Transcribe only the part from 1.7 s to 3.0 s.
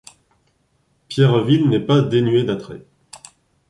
pas dénué d'attraits.